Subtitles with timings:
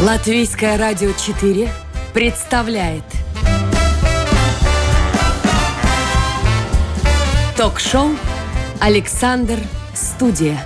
[0.00, 1.68] Латвийское радио 4
[2.14, 3.02] представляет
[7.56, 8.10] Ток-шоу
[8.80, 9.58] «Александр
[9.94, 10.64] Студия».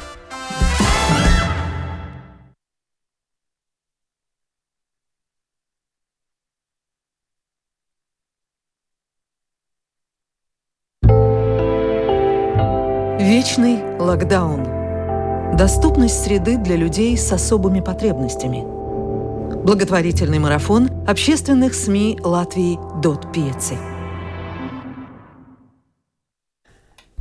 [13.18, 15.56] Вечный локдаун.
[15.56, 18.81] Доступность среды для людей с особыми потребностями.
[19.64, 23.76] Благотворительный марафон общественных СМИ Латвии «Дот Пьецы».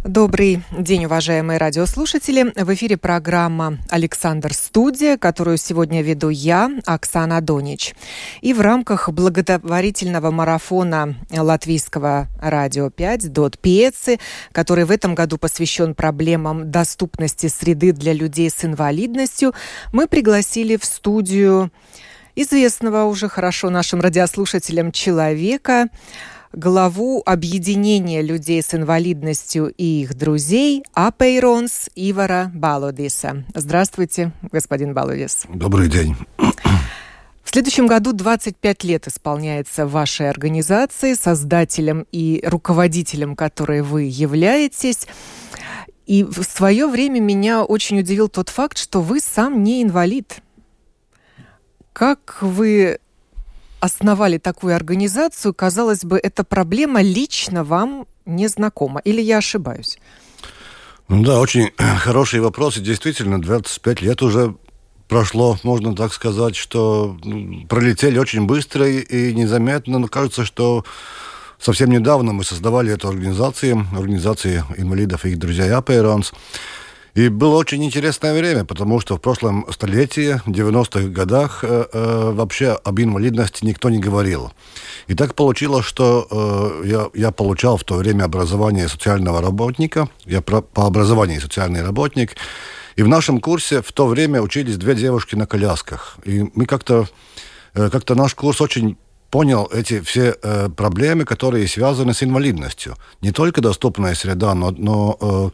[0.04, 2.52] Добрый день, уважаемые радиослушатели.
[2.56, 7.94] В эфире программа «Александр Студия», которую сегодня веду я, Оксана Донич.
[8.42, 14.18] И в рамках благотворительного марафона латвийского радио 5 «Дот Пьецы»,
[14.52, 19.54] который в этом году посвящен проблемам доступности среды для людей с инвалидностью,
[19.94, 21.70] мы пригласили в студию
[22.42, 25.90] известного уже хорошо нашим радиослушателям человека,
[26.54, 33.44] главу объединения людей с инвалидностью и их друзей Апейронс Ивара Балодиса.
[33.54, 35.46] Здравствуйте, господин Балодис.
[35.50, 36.16] Добрый день.
[37.44, 45.08] В следующем году 25 лет исполняется вашей организации, создателем и руководителем которой вы являетесь.
[46.06, 50.42] И в свое время меня очень удивил тот факт, что вы сам не инвалид.
[51.94, 53.00] Как вы
[53.80, 59.02] основали такую организацию, казалось бы, эта проблема лично вам не знакома.
[59.02, 59.98] Или я ошибаюсь?
[61.08, 62.78] Ну да, очень хороший вопрос.
[62.78, 64.56] И действительно, 25 лет уже
[65.10, 70.00] прошло, можно так сказать, что ну, пролетели очень быстро и незаметно.
[70.00, 70.86] Но кажется, что
[71.60, 76.32] совсем недавно мы создавали эту организацию, организацию инвалидов и их друзья Апейронс.
[77.14, 82.32] И было очень интересное время, потому что в прошлом столетии, в 90-х годах, э, э,
[82.34, 84.52] вообще об инвалидности никто не говорил.
[85.08, 86.28] И так получилось, что
[86.84, 91.84] э, я, я получал в то время образование социального работника, я про, по образованию социальный
[91.84, 92.36] работник,
[92.96, 96.18] и в нашем курсе в то время учились две девушки на колясках.
[96.24, 97.08] И мы как-то
[97.74, 98.98] э, как-то наш курс очень
[99.32, 102.96] понял эти все э, проблемы, которые связаны с инвалидностью.
[103.22, 105.50] Не только доступная среда, но, но э,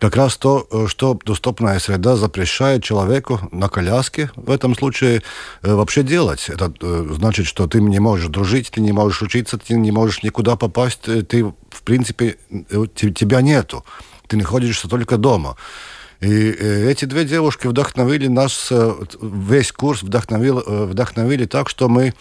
[0.00, 5.22] как раз то, э, что доступная среда запрещает человеку на коляске в этом случае
[5.62, 6.50] э, вообще делать.
[6.50, 10.24] Это э, значит, что ты не можешь дружить, ты не можешь учиться, ты не можешь
[10.24, 13.84] никуда попасть, э, ты, в принципе, э, тебя нету.
[14.26, 15.56] Ты находишься только дома.
[16.20, 18.72] И э, эти две девушки вдохновили нас,
[19.22, 22.14] весь курс вдохновил, вдохновили так, что мы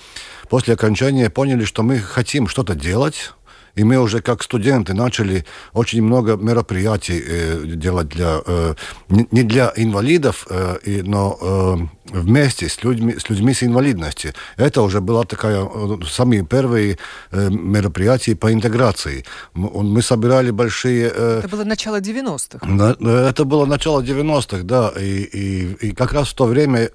[0.49, 3.33] после окончания поняли, что мы хотим что-то делать,
[3.75, 8.75] и мы уже как студенты начали очень много мероприятий э, делать для, э,
[9.09, 11.75] не для инвалидов, э, но э,
[12.11, 14.33] вместе с людьми, с людьми с инвалидностью.
[14.57, 16.97] Это уже была такая э, самые первые
[17.31, 19.25] э, мероприятия по интеграции.
[19.53, 21.11] Мы собирали большие...
[21.13, 23.29] Э, это было начало 90-х.
[23.29, 24.91] Это было начало 90-х, да.
[24.99, 26.89] И, и, и как раз в то время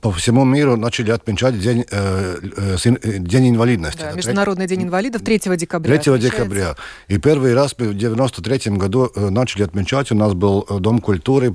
[0.00, 4.00] по всему миру начали отмечать День, день инвалидности.
[4.00, 5.98] Да, Международный день инвалидов 3 декабря декабря.
[5.98, 6.76] 3 декабря.
[7.08, 10.10] И первый раз мы в 93 году начали отмечать.
[10.12, 11.54] У нас был Дом культуры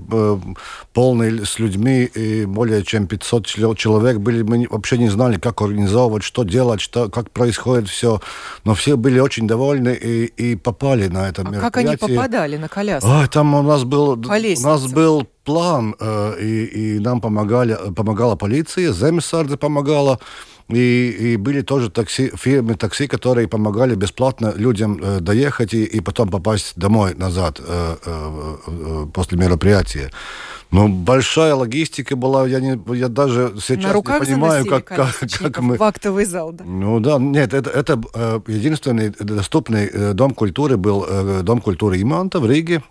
[0.93, 3.45] полный с людьми, и более чем 500
[3.77, 4.41] человек были.
[4.41, 8.19] Мы вообще не знали, как организовывать, что делать, что, как происходит все.
[8.63, 11.61] Но все были очень довольны и, и попали на это а мероприятие.
[11.61, 13.07] как они попадали на коляску?
[13.07, 15.95] А, там у нас был, у нас был план,
[16.41, 20.19] и, и нам помогали, помогала полиция, Земсардзе помогала.
[20.67, 25.99] И, и были тоже такси, фирмы такси, которые помогали бесплатно людям э, доехать и, и
[25.99, 30.09] потом попасть домой назад э, э, э, после мероприятия.
[30.75, 35.77] Ну, большая логистика была, я, не, я даже сейчас не понимаю, как, как, как мы...
[35.77, 36.65] В актовый зал, да?
[36.65, 42.01] Ну да, нет, это, это э, единственный доступный э, дом культуры был э, Дом культуры
[42.01, 42.83] Иманта в Риге.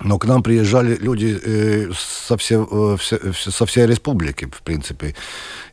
[0.00, 3.18] Но к нам приезжали люди э, со, все, э, все,
[3.50, 5.16] со всей республики, в принципе.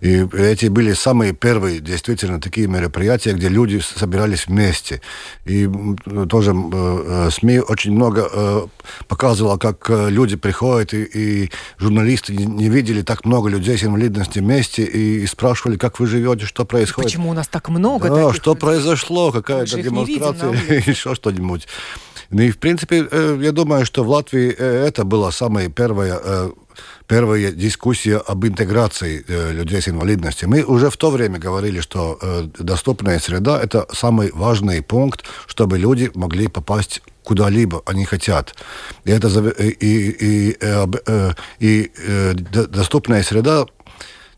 [0.01, 5.01] И эти были самые первые, действительно, такие мероприятия, где люди собирались вместе.
[5.45, 5.69] И
[6.27, 8.68] тоже э, СМИ очень много э,
[9.07, 14.83] показывало, как люди приходят, и, и журналисты не видели так много людей с инвалидностью вместе,
[14.83, 17.12] и, и спрашивали, как вы живете, что происходит.
[17.12, 18.62] Почему у нас так много Да, что людей?
[18.62, 20.51] произошло, какая-то демонстрация,
[20.88, 21.68] еще что-нибудь.
[22.30, 26.19] Ну и, в принципе, э, я думаю, что в Латвии э, это была самая первая
[26.24, 26.51] э,
[27.07, 30.50] первая дискуссия об интеграции э, людей с инвалидностью.
[30.50, 35.77] Мы уже в то время говорили, что э, доступная среда– это самый важный пункт, чтобы
[35.77, 38.56] люди могли попасть куда-либо они хотят.
[39.04, 40.57] И, это, и, и, и,
[41.60, 41.92] и, и
[42.68, 43.66] доступная среда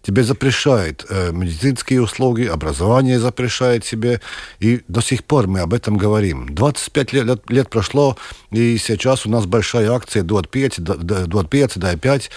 [0.08, 4.22] тебе запрещает э, медицинские услуги, образование запрещает себе,
[4.60, 6.56] и до сих пор мы об этом говорим.
[6.56, 8.18] 25 лет, лет прошло,
[8.50, 12.30] и сейчас у нас большая акция «Дуот 5», «Дуот 5», «Дай 5»,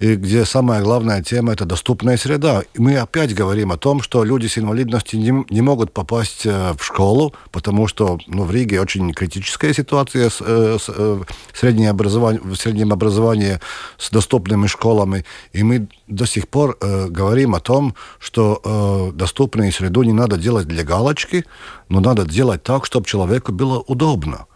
[0.00, 2.62] и где самая главная тема– это доступная среда.
[2.72, 6.72] И мы опять говорим о том, что люди с инвалидностью не, не могут попасть э,
[6.72, 11.20] в школу, потому что ну, в Риге очень критическая ситуация с, э, с э,
[11.52, 13.60] среднее в среднем образовании
[13.98, 15.26] с доступными школами.
[15.52, 18.62] И мы до сих пор э, говорим о том, что
[19.12, 21.44] э, доступную среду не надо делать для галочки,
[21.90, 24.46] но надо делать так, чтобы человеку было удобно.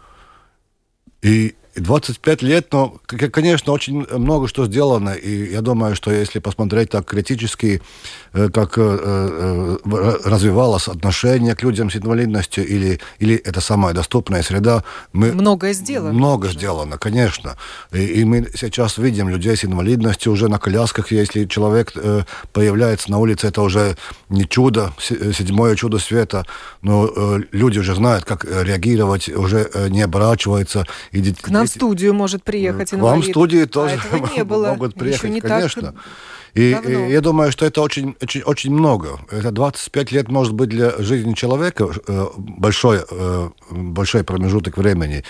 [1.21, 6.89] И 25 лет, но, конечно, очень много что сделано, и я думаю, что если посмотреть
[6.89, 7.81] так критически,
[8.33, 14.41] э, как э, э, развивалось отношение к людям с инвалидностью, или, или это самая доступная
[14.41, 15.33] среда, мы...
[15.33, 16.13] Многое сделано.
[16.13, 17.57] Много сделано, конечно.
[17.91, 21.93] И, и мы сейчас видим людей с инвалидностью уже на колясках, если человек
[22.53, 23.97] появляется на улице, это уже
[24.29, 26.45] не чудо, седьмое чудо света,
[26.81, 30.85] но люди уже знают, как реагировать, уже не оборачиваются.
[31.11, 33.11] И К нам в студию может приехать инвалид.
[33.11, 34.69] Вам в студии тоже а не было.
[34.69, 35.93] могут приехать, не конечно.
[35.93, 35.95] Так
[36.55, 39.19] и, и я думаю, что это очень, очень, очень много.
[39.29, 45.25] Это 25 лет может быть для жизни человека э, большой, э, большой промежуток времени.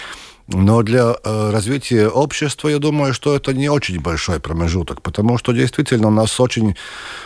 [0.48, 5.54] Но для э, развития общества, я думаю, что это не очень большой промежуток, потому что
[5.54, 6.76] действительно у нас очень,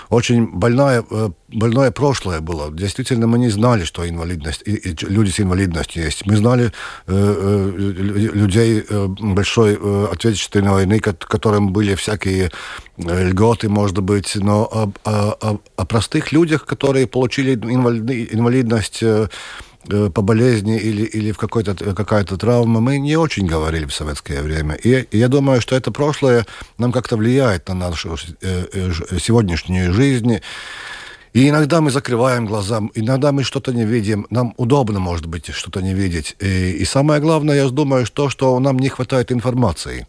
[0.10, 2.72] очень больное, э, больное прошлое было.
[2.72, 6.26] Действительно, мы не знали, что инвалидность, и, и люди с инвалидностью есть.
[6.26, 6.72] Мы знали э,
[7.08, 12.52] э, людей э, большой э, отечественной войны, которым были всякие
[12.98, 19.04] льготы, может быть, но о, о, о, простых людях, которые получили инвалидность,
[19.90, 24.76] по болезни или, или в какой-то, какая-то травма, мы не очень говорили в советское время.
[24.76, 26.46] И, и я думаю, что это прошлое
[26.78, 30.40] нам как-то влияет на нашу э, э, сегодняшнюю жизнь.
[31.34, 34.26] И иногда мы закрываем глаза, иногда мы что-то не видим.
[34.30, 36.36] Нам удобно, может быть, что-то не видеть.
[36.40, 40.08] И, и самое главное, я думаю, то, что нам не хватает информации.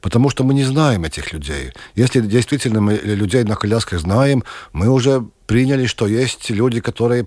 [0.00, 1.72] Потому что мы не знаем этих людей.
[1.94, 7.26] Если действительно мы людей на колясках знаем, мы уже приняли, что есть люди, которые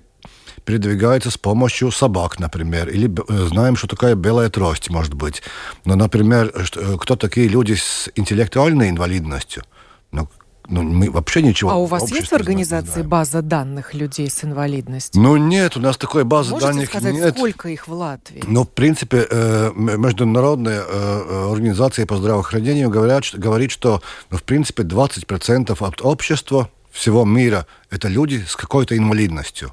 [0.68, 5.42] передвигаются с помощью собак, например, или э, знаем, что такая белая трость может быть.
[5.86, 9.62] Но, например, э, кто такие люди с интеллектуальной инвалидностью?
[10.12, 10.28] Ну,
[10.68, 11.70] ну, мы вообще ничего.
[11.70, 15.22] А у вас есть в организации база данных людей с инвалидностью?
[15.22, 17.34] Ну нет, у нас такой базы Можете данных сказать, нет.
[17.34, 18.44] сколько их в Латвии?
[18.46, 24.42] Ну, в принципе, э, международная э, организация по здравоохранению говорят, что, говорит, что, ну, в
[24.42, 29.72] принципе, 20% от общества всего мира это люди с какой-то инвалидностью.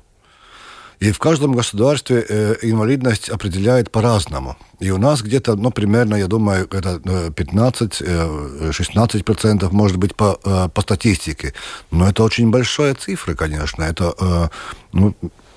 [0.99, 4.57] И в каждом государстве э, инвалидность определяет по-разному.
[4.79, 6.99] И у нас где-то, ну, примерно, я думаю, это
[7.35, 11.53] 15-16% э, может быть по, э, по статистике.
[11.91, 13.83] Но это очень большая цифра, конечно.
[13.83, 14.47] Это, э,
[14.93, 15.13] ну,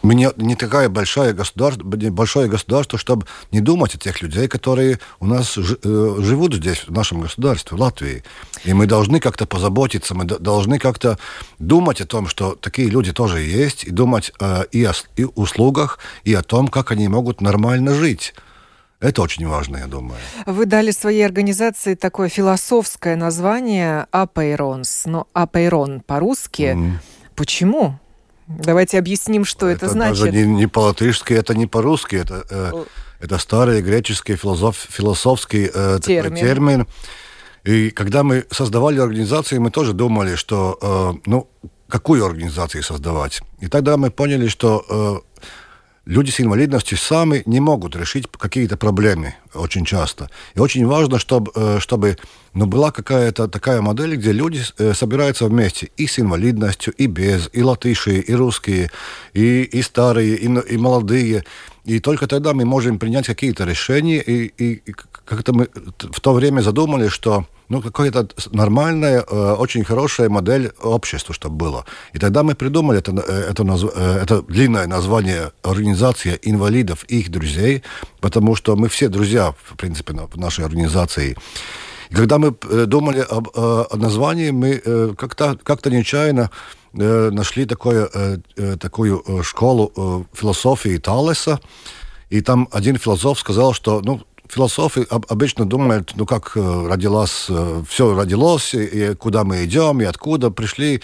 [0.09, 5.01] мы не, не такая большая государство, большое государство, чтобы не думать о тех людей, которые
[5.21, 8.25] у нас ж, э, живут здесь, в нашем государстве, в Латвии.
[8.65, 11.19] И мы должны как-то позаботиться, мы должны как-то
[11.59, 15.99] думать о том, что такие люди тоже есть, и думать э, и о и услугах,
[16.25, 18.35] и о том, как они могут нормально жить.
[19.01, 20.19] Это очень важно, я думаю.
[20.47, 25.03] Вы дали своей организации такое философское название «Апейронс».
[25.05, 26.75] Но «Апейрон» по-русски.
[26.75, 26.93] Mm.
[27.37, 27.99] Почему?
[28.49, 30.25] Давайте объясним, что это, это значит.
[30.25, 32.73] Даже не, не по-латышски, это не по-русски, это, э,
[33.21, 36.25] это старый греческий философ, философский э, термин.
[36.25, 36.87] Такой термин.
[37.65, 41.49] И когда мы создавали организацию, мы тоже думали, что, э, ну,
[41.89, 43.43] какую организацию создавать.
[43.61, 45.43] И тогда мы поняли, что э,
[46.09, 50.31] люди с инвалидностью сами не могут решить какие-то проблемы очень часто.
[50.55, 52.17] И очень важно, чтобы, э, чтобы
[52.55, 57.51] ну, была какая-то такая модель, где люди э, собираются вместе и с инвалидностью, и без,
[57.53, 58.91] и латыши, и русские,
[59.35, 61.45] и, и старые, и, и молодые.
[61.85, 64.23] И только тогда мы можем принять какие-то решения.
[64.23, 69.85] И, и, и как-то мы в то время задумали, что ну, какая-то нормальная, э, очень
[69.85, 71.85] хорошая модель общества, чтобы было.
[72.15, 77.31] И тогда мы придумали это, э, это, э, это длинное название «Организация инвалидов и их
[77.31, 77.83] друзей»,
[78.21, 81.37] потому что мы все друзья, в принципе, в нашей организации.
[82.11, 82.55] И когда мы
[82.87, 86.51] думали об, о названии, мы как-то как нечаянно
[86.95, 88.09] нашли такое,
[88.81, 91.61] такую школу философии Талеса,
[92.31, 97.83] и там один философ сказал, что ну, философы обычно думают, ну как э, родилась, э,
[97.89, 101.03] все родилось, и куда мы идем, и откуда пришли.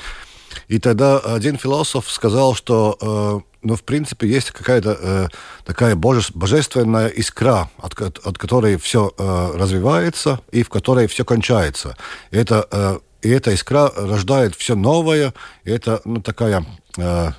[0.69, 5.31] И тогда один философ сказал, что э, ну, в принципе, есть какая-то
[5.65, 11.97] такая боже, божественная искра, от, от которой все развивается и в которой все кончается.
[12.31, 15.33] И это и эта искра рождает все новое,
[15.65, 16.65] и это ну, такая
[16.99, 17.31] э,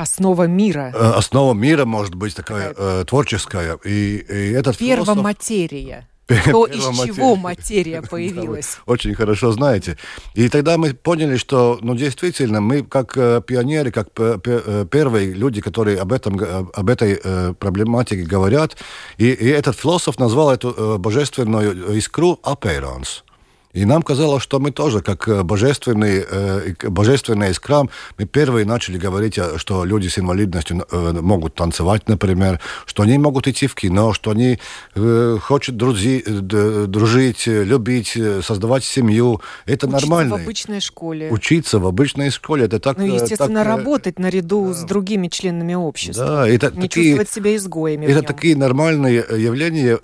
[0.00, 0.92] Основа мира.
[0.94, 3.78] Э, основа мира может быть такая э, творческая.
[3.84, 6.08] И, и этот Первоматерия.
[6.50, 8.78] То, из чего материя появилась.
[8.86, 9.98] Очень хорошо знаете.
[10.34, 15.60] И тогда мы поняли, что, ну, действительно, мы как э, пионеры, как э, первые люди,
[15.60, 16.40] которые об, этом,
[16.72, 18.78] об этой э, проблематике говорят,
[19.18, 23.24] и, и этот философ назвал эту божественную искру апейранс.
[23.72, 28.98] И нам казалось, что мы тоже, как э, божественный, э, божественный искрам, мы первые начали
[28.98, 34.12] говорить, э, что люди с инвалидностью могут танцевать, например, что они могут идти в кино,
[34.12, 34.58] что они
[34.94, 39.40] хотят друзи, дружить, любить, создавать семью.
[39.66, 40.36] Это Учиться нормально.
[40.36, 41.30] в обычной школе.
[41.30, 42.64] Учиться в обычной школе.
[42.64, 42.98] Это так...
[42.98, 44.74] Ну, естественно, так, работать наряду да.
[44.74, 46.26] с другими членами общества.
[46.26, 49.98] Да, это Не такие, чувствовать себя изгоями Это такие нормальные явления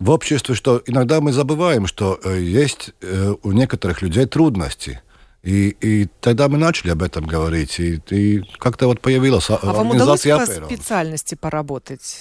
[0.00, 5.00] в обществе, что иногда мы забываем, что э, есть э, у некоторых людей трудности.
[5.42, 9.90] И, и тогда мы начали об этом говорить, и, и как-то вот появилась а вам
[9.90, 12.16] удалось по специальности поработать?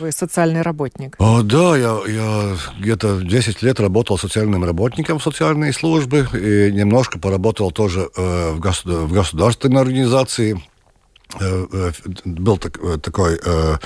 [0.00, 1.16] Вы социальный работник.
[1.18, 7.18] О, да, я, я где-то 10 лет работал социальным работником в социальной службе и немножко
[7.18, 10.62] поработал тоже э, в, гос, в государственной организации.
[11.38, 11.92] Э, э,
[12.24, 13.76] был так, э, такой э,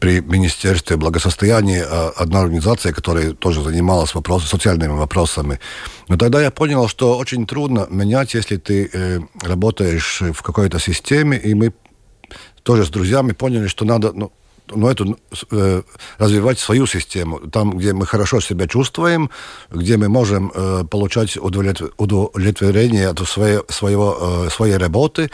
[0.00, 5.60] при Министерстве благосостояния а, одна организация, которая тоже занималась вопросами, социальными вопросами.
[6.08, 11.38] Но тогда я понял, что очень трудно менять, если ты э, работаешь в какой-то системе,
[11.38, 11.72] и мы
[12.62, 14.32] тоже с друзьями поняли, что надо ну,
[14.74, 15.18] ну, эту,
[15.50, 15.82] э,
[16.18, 19.30] развивать свою систему, там, где мы хорошо себя чувствуем,
[19.70, 25.30] где мы можем э, получать удовлетворение от своей, своего, э, своей работы,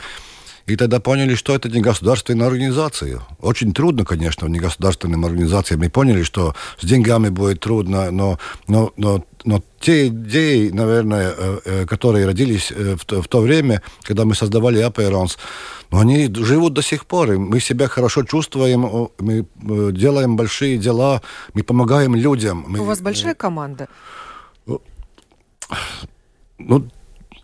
[0.67, 3.21] и тогда поняли, что это не государственная организация.
[3.41, 5.81] Очень трудно, конечно, не государственным организациям.
[5.81, 8.39] Мы поняли, что с деньгами будет трудно, но,
[8.69, 13.41] но, но, но те идеи, наверное, э, э, которые родились э, в то, в то
[13.41, 15.39] время, когда мы создавали Аперонс,
[15.91, 17.33] они живут до сих пор.
[17.33, 19.47] И мы себя хорошо чувствуем, мы
[19.93, 21.23] делаем большие дела,
[21.55, 22.77] мы помогаем людям.
[22.79, 23.89] У вас большая команда?
[26.59, 26.89] Ну,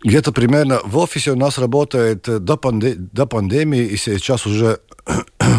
[0.03, 4.79] где-то примерно в офисе у нас работает до, панде до пандемии, и сейчас уже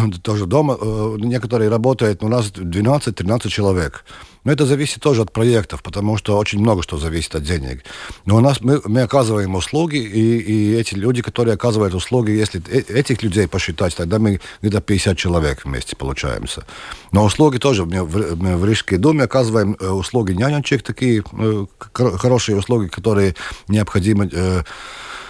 [0.23, 4.05] тоже дома э, некоторые работают, у нас 12-13 человек.
[4.43, 7.83] Но это зависит тоже от проектов, потому что очень много что зависит от денег.
[8.25, 12.61] Но у нас мы, мы оказываем услуги, и, и эти люди, которые оказывают услуги, если
[12.67, 16.65] э, этих людей посчитать, тогда мы где-то 50 человек вместе получаемся.
[17.11, 21.65] Но услуги тоже, мы в, мы в Рижской доме оказываем э, услуги нянечек, такие э,
[21.93, 23.35] хорошие услуги, которые
[23.67, 24.29] необходимы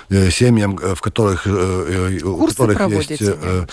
[0.10, 3.22] семьям, в которых, Курсы у которых есть...
[3.22, 3.70] Нянечек?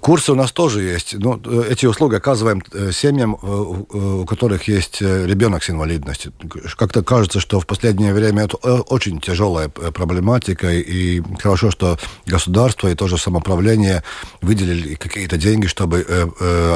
[0.00, 1.14] Курсы у нас тоже есть.
[1.18, 6.32] Ну, эти услуги оказываем э, семьям, э, у которых есть э, ребенок с инвалидностью.
[6.76, 12.94] Как-то кажется, что в последнее время это очень тяжелая проблематика, и хорошо, что государство и
[12.94, 14.02] тоже самоуправление
[14.40, 16.06] выделили какие-то деньги, чтобы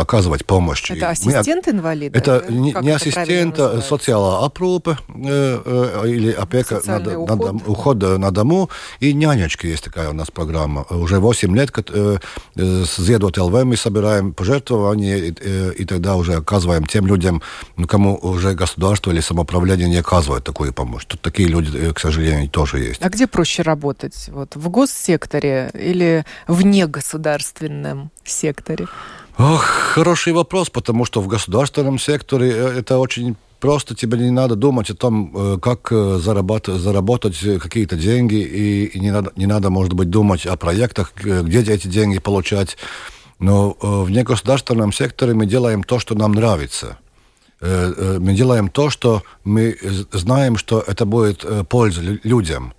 [0.00, 0.90] оказывать помощь.
[0.90, 2.18] Это ассистент инвалида?
[2.18, 7.28] Это не, не ассистент, а социальная опрупа или опека, над, уход.
[7.28, 8.70] Над, уход на дому,
[9.00, 10.84] и нянечки есть такая у нас программа.
[10.90, 11.70] Уже 8 лет
[12.54, 17.40] с Ziedot LV мы собираем пожертвования и, и, и тогда уже оказываем тем людям,
[17.76, 21.04] ну, кому уже государство или самоуправление не оказывает такую помощь.
[21.06, 23.00] Тут такие люди, э, к сожалению, тоже есть.
[23.02, 24.28] А где проще работать?
[24.28, 28.86] Вот в госсекторе или в негосударственном секторе?
[29.38, 34.56] Ох, хороший вопрос, потому что в государственном секторе э, это очень просто тебе не надо
[34.56, 39.68] думать о том, э, как заработать, заработать какие-то деньги, и, и не, надо, не надо,
[39.68, 42.78] может быть, думать о проектах, где эти деньги получать.
[43.38, 46.98] Но э, в негосударственном секторе мы делаем то, что нам нравится.
[47.60, 49.76] Э, мы делаем то, что мы
[50.12, 52.72] знаем, что это будет польза людям.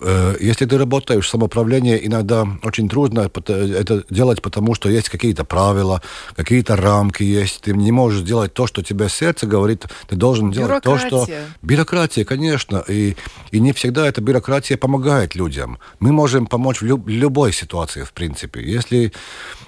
[0.00, 5.44] Э, если ты работаешь в самоуправлении, иногда очень трудно это делать, потому что есть какие-то
[5.44, 6.02] правила,
[6.36, 7.62] какие-то рамки есть.
[7.62, 9.86] Ты не можешь сделать то, что тебе сердце говорит.
[10.06, 11.26] Ты должен делать то, что...
[11.62, 12.84] Бюрократия, конечно.
[12.88, 13.16] И,
[13.50, 15.78] и не всегда эта бюрократия помогает людям.
[15.98, 17.08] Мы можем помочь в люб...
[17.08, 18.62] любой ситуации, в принципе.
[18.62, 19.12] Если...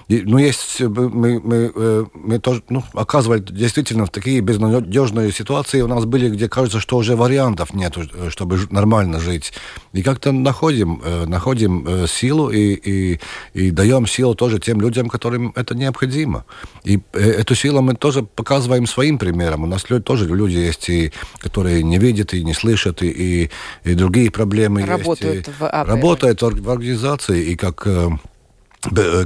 [0.07, 0.79] Ну, есть...
[0.79, 6.29] Мы, мы, э, мы тоже ну, оказывали действительно в такие безнадежные ситуации у нас были,
[6.29, 9.51] где кажется, что уже вариантов нет, э, чтобы нормально жить.
[9.93, 13.19] И как-то находим, э, находим э, силу и, и,
[13.53, 16.45] и даем силу тоже тем людям, которым это необходимо.
[16.83, 19.63] И э, эту силу мы тоже показываем своим примером.
[19.63, 23.49] У нас тоже люди есть, и, которые не видят и не слышат, и, и,
[23.83, 25.59] и другие проблемы работают есть.
[25.59, 25.87] В АП.
[25.87, 27.87] Работают в организации, и как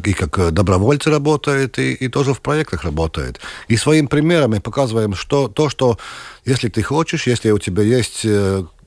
[0.06, 3.42] и как добровольцы работает, и, и тоже в проектах работает.
[3.68, 5.98] И своим примером мы показываем, что то, что
[6.46, 8.26] если ты хочешь, если у тебя есть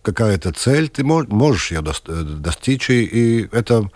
[0.03, 3.89] какая-то цель, ты можешь ее достичь, и это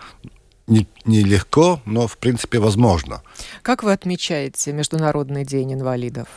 [0.67, 3.21] нелегко, не но в принципе возможно.
[3.61, 6.27] Как вы отмечаете Международный день инвалидов?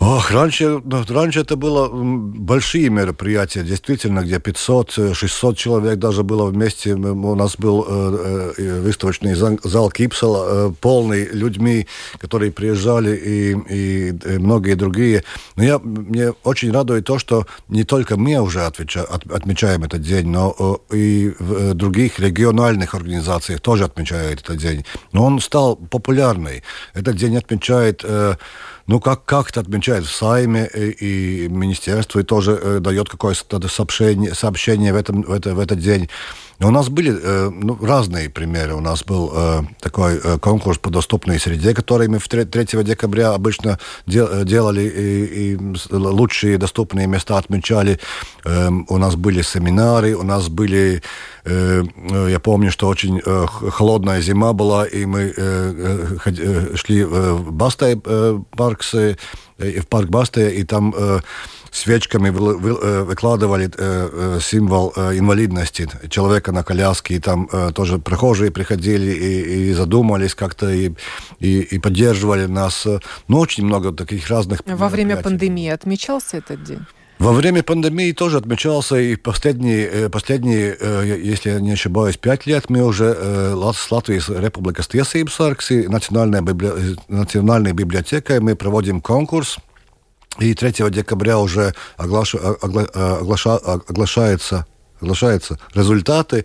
[0.00, 6.94] Ох, раньше, ну, раньше это было большие мероприятия, действительно, где 500-600 человек даже было вместе.
[6.94, 11.88] У нас был э, э, выставочный зал Кипсела, э, полный людьми,
[12.18, 15.24] которые приезжали, и, и, и многие другие.
[15.56, 20.02] Но я, мне очень радует то, что не только мы уже отвеча, от, отмечаем этот
[20.02, 24.84] день, но э, и в э, других региональных организациях тоже отмечают этот день.
[25.10, 26.62] Но он стал популярный.
[26.94, 28.04] Этот день отмечает...
[28.04, 28.36] Э,
[28.88, 33.68] ну, как, как это отмечает в Сайме и, и министерство, и тоже э, дает какое-то
[33.68, 36.08] сообщение, сообщение в, этом, в, это, в этот день.
[36.60, 38.74] У нас были э, ну, разные примеры.
[38.74, 43.32] У нас был э, такой э, конкурс по доступной среде, который мы 3, 3 декабря
[43.32, 45.58] обычно дел, э, делали, и, и
[45.90, 48.00] лучшие доступные места отмечали.
[48.44, 51.00] Э, у нас были семинары, у нас были...
[51.44, 51.84] Э,
[52.28, 58.00] я помню, что очень э, холодная зима была, и мы э, э, шли в Бастай
[58.04, 59.16] э, паркс, э,
[59.58, 60.92] в парк Бастай, и там...
[60.96, 61.20] Э,
[61.70, 69.10] свечками э, выкладывали э, э, символ инвалидности человека на коляске, и там тоже прохожие приходили
[69.10, 70.92] и, и задумались как-то, и,
[71.40, 72.86] и, и поддерживали нас.
[73.28, 76.80] Ну, очень много таких разных Во время пандемии отмечался этот день?
[77.18, 80.76] Во время пандемии тоже отмечался, и последние, последние
[81.20, 86.96] если я не ошибаюсь, пять лет мы уже с Латвии Республикас Tiesības sargs, национальная, библи...
[87.08, 89.58] национальной библиотекой мы проводим конкурс
[90.38, 92.34] и 3 декабря уже оглаш...
[92.34, 92.84] огла...
[92.84, 93.56] оглаша...
[93.56, 94.66] оглашается
[95.00, 96.44] оглашаются результаты,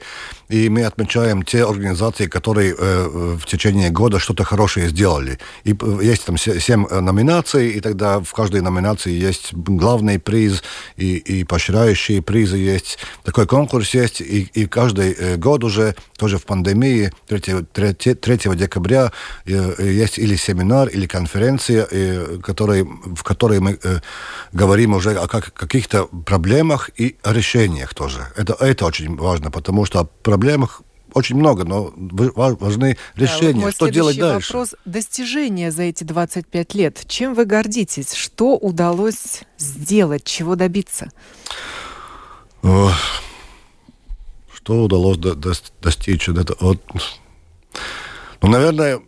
[0.50, 5.40] и мы отмечаем те организации, которые э, в течение года что-то хорошее сделали.
[5.64, 10.64] И есть там семь номинаций, и тогда в каждой номинации есть главный приз
[10.98, 13.00] и, и поощряющие призы есть.
[13.24, 19.12] Такой конкурс есть, и, и каждый год уже, тоже в пандемии, 3, 3, 3 декабря
[19.46, 24.00] э, есть или семинар, или конференция, э, который, в которой мы э,
[24.52, 28.28] говорим уже о как, каких-то проблемах и о решениях тоже.
[28.44, 30.82] Это, это очень важно, потому что проблемы проблемах
[31.14, 33.60] очень много, но важны решения.
[33.60, 34.52] Да, вот что делать дальше?
[34.52, 37.04] вопрос достижения за эти 25 лет.
[37.08, 38.14] Чем вы гордитесь?
[38.14, 40.24] Что удалось сделать?
[40.26, 41.12] Чего добиться?
[44.54, 46.28] Что удалось до, до, достичь?
[46.30, 46.82] Это, вот,
[48.42, 49.00] ну, наверное,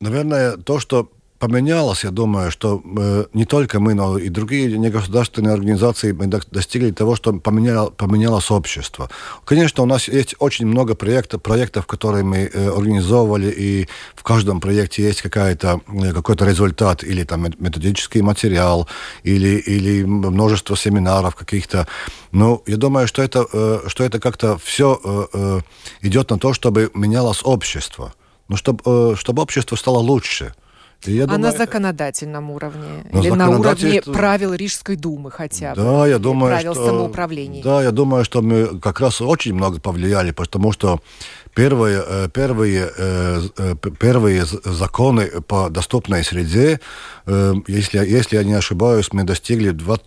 [0.00, 1.10] наверное, то, что
[1.44, 6.90] поменялось, я думаю, что э, не только мы, но и другие негосударственные организации мы достигли
[6.90, 9.10] того, что поменяло, поменялось общество.
[9.44, 14.60] Конечно, у нас есть очень много проектов, проектов которые мы э, организовывали, и в каждом
[14.60, 18.88] проекте есть какая-то, э, какой-то результат, или там методический материал,
[19.22, 21.86] или, или множество семинаров каких-то.
[22.32, 25.60] Но я думаю, что это, э, что это как-то все э, э,
[26.00, 28.14] идет на то, чтобы менялось общество.
[28.48, 30.54] Ну, чтобы, э, чтобы общество стало лучше.
[31.06, 33.04] Я а думаю, на законодательном уровне?
[33.10, 35.82] На или на уровне правил Рижской думы хотя бы?
[35.82, 36.86] Да, я думаю, правил что...
[36.86, 37.62] самоуправления?
[37.62, 41.00] Да, я думаю, что мы как раз очень много повлияли, потому что
[41.54, 46.80] первые, э, первые, э, э, первые законы по доступной среде,
[47.26, 49.98] если, если я не ошибаюсь, мы достигли в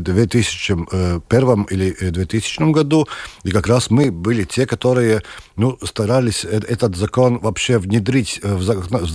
[0.00, 3.06] 2001 или 2000 году,
[3.44, 5.22] и как раз мы были те, которые
[5.56, 9.12] ну, старались этот закон вообще внедрить в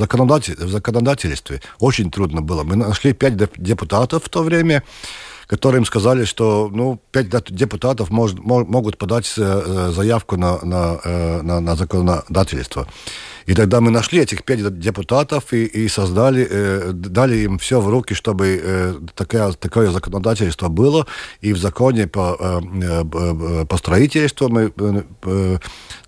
[1.29, 1.61] законодательстве.
[1.79, 2.63] Очень трудно было.
[2.63, 4.83] Мы нашли пять депутатов в то время,
[5.47, 11.59] которым сказали, что ну, пять депутатов мож, могут подать э, заявку на, на, э, на,
[11.59, 12.87] на законодательство.
[13.47, 17.89] И тогда мы нашли этих пять депутатов и, и создали, э, дали им все в
[17.89, 21.05] руки, чтобы э, такое, такое законодательство было.
[21.41, 22.61] И в законе по, э,
[23.13, 25.57] э, по строительству мы э, э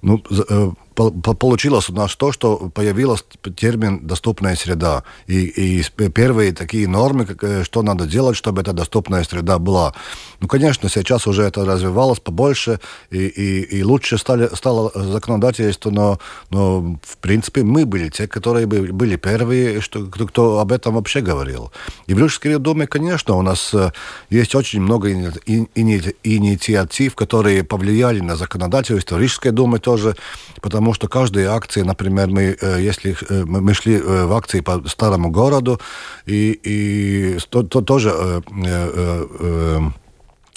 [0.01, 3.23] ну, э, получилось у нас то, что появился
[3.55, 5.03] термин «доступная среда».
[5.27, 9.93] И, и первые такие нормы, э, что надо делать, чтобы эта доступная среда была.
[10.39, 16.19] Ну, конечно, сейчас уже это развивалось побольше, и, и, и лучше стали, стало законодательство, но,
[16.49, 21.21] но, в принципе, мы были те, которые были первые, что, кто, кто об этом вообще
[21.21, 21.71] говорил.
[22.07, 23.91] И в Рижской думе, конечно, у нас э,
[24.29, 29.17] есть очень много инициатив, которые повлияли на законодательство.
[29.17, 30.15] Рижской думы тоже,
[30.61, 34.60] потому потому что каждые акции, например, мы, э, если э, мы шли э, в акции
[34.60, 35.80] по старому городу,
[36.26, 38.12] и, и то, то тоже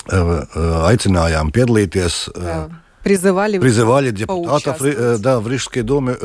[0.09, 2.31] aicinājām piedalīties.
[2.33, 2.69] Jā.
[3.04, 4.82] Призывали, призывали депутатов,
[5.20, 6.16] да, в Рижской думе,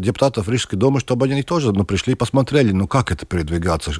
[0.00, 3.92] депутатов Рижской думы, чтобы они тоже ну, пришли посмотрели, ну как это передвигаться,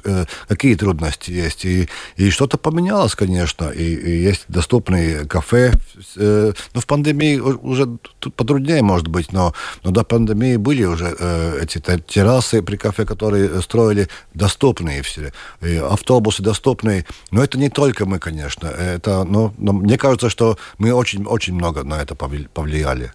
[0.47, 1.63] какие трудности есть.
[1.65, 5.71] И, и что-то поменялось, конечно, и, и есть доступные кафе.
[6.15, 11.15] Ну, в пандемии уже тут потруднее, может быть, но, но до пандемии были уже
[11.61, 17.05] эти террасы при кафе, которые строили, доступные все, и автобусы доступные.
[17.31, 18.67] Но это не только мы, конечно.
[18.67, 23.11] Это, ну, но мне кажется, что мы очень, очень много на это повлияли.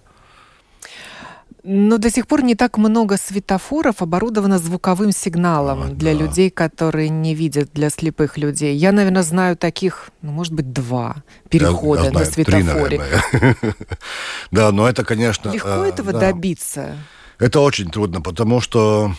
[1.62, 6.20] Но до сих пор не так много светофоров оборудовано звуковым сигналом а, для да.
[6.20, 8.74] людей, которые не видят, для слепых людей.
[8.76, 13.02] Я, наверное, знаю таких, ну, может быть, два перехода я, я знаю, на светофоре.
[13.32, 13.72] Три,
[14.50, 15.50] да, но это, конечно...
[15.50, 16.20] Легко э, этого да.
[16.20, 16.96] добиться?
[17.38, 19.14] Это очень трудно, потому что...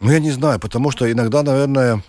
[0.00, 2.02] Ну, я не знаю, потому что иногда, наверное,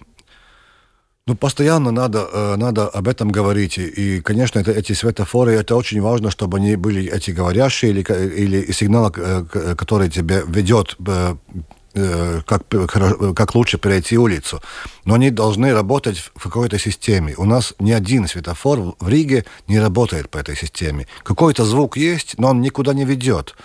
[1.28, 3.78] ну, постоянно надо, э, надо об этом говорить.
[3.78, 8.72] И, конечно, это, эти светофоры, это очень важно, чтобы они были эти говорящие или, или
[8.72, 11.36] сигналы, э, который тебя ведет э,
[12.46, 12.64] как,
[13.36, 14.62] как лучше перейти улицу.
[15.06, 17.36] Но они должны работать в какой-то системе.
[17.38, 21.08] У нас ни один светофор в Риге не работает по этой системе.
[21.24, 23.56] Какой-то звук есть, но он никуда не ведет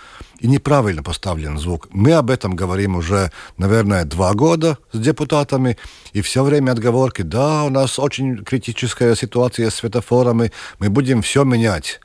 [0.43, 1.89] и неправильно поставлен звук.
[1.93, 5.79] Мы об этом говорим уже, наверное, два года с депутатами,
[6.13, 11.45] и все время отговорки, да, у нас очень критическая ситуация с светофорами, мы будем все
[11.45, 12.01] менять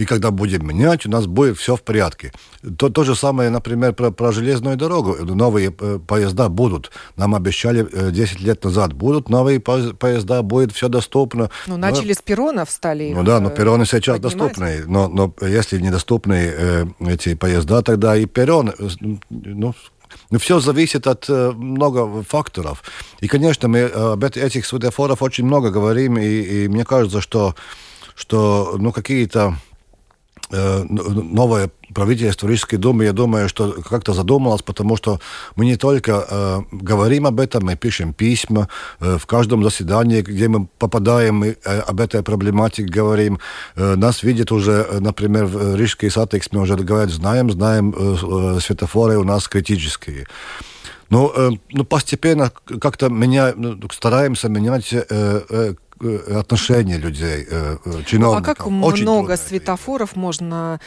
[0.00, 2.32] и когда будем менять, у нас будет все в порядке.
[2.78, 5.14] То, то же самое, например, про, про железную дорогу.
[5.20, 6.90] Новые э, поезда будут.
[7.16, 11.50] Нам обещали э, 10 лет назад будут новые поезда, будет все доступно.
[11.66, 14.38] Ну, начали но, с перронов, стали Ну да, но перроны сейчас поднимать.
[14.38, 14.84] доступны.
[14.86, 18.88] Но, но если недоступны э, эти поезда, тогда и перрон, э,
[19.28, 19.74] ну,
[20.30, 22.84] ну, все зависит от э, много факторов.
[23.20, 27.54] И, конечно, мы э, об этих светофорах очень много говорим, и, и мне кажется, что,
[28.14, 29.69] что ну, какие-то Э,
[30.50, 35.20] новое правительство Рижской думы, я думаю, что как-то задумалось, потому что
[35.56, 38.68] мы не только э, говорим об этом, мы пишем письма,
[39.00, 43.38] э, в каждом заседании, где мы попадаем, мы э, об этой проблематике говорим.
[43.76, 48.16] Э, нас видят уже, э, например, в Рижской сатекс, мы уже говорят, знаем, знаем, э,
[48.56, 50.26] э, светофоры у нас критические.
[51.10, 54.94] Ну, э, ну постепенно как-то меня, ну, стараемся менять
[56.00, 58.48] э, отношения людей, э, э, чиновников.
[58.48, 60.80] А как Очень много светофоров можно